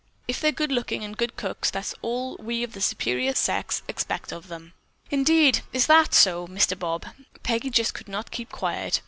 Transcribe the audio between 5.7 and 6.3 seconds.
is that